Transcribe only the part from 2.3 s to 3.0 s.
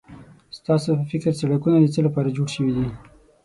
جوړ شوي دي؟